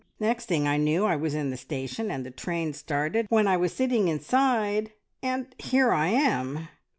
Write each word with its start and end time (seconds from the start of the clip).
Next 0.19 0.45
thing 0.47 0.67
I 0.67 0.77
knew 0.77 1.05
I 1.05 1.15
was 1.15 1.35
in 1.35 1.51
the 1.51 1.57
station, 1.57 2.09
and 2.09 2.25
the 2.25 2.31
train 2.31 2.73
started 2.73 3.27
when 3.29 3.47
I 3.47 3.55
was 3.55 3.71
sitting 3.71 4.07
inside, 4.07 4.93
and 5.21 5.53
here 5.59 5.91
I 5.93 6.07
am!" 6.07 6.69